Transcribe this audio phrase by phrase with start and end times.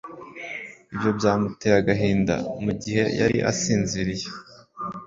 [0.93, 4.27] Ibyo byamuteye agahinda mugihe yari asinziriye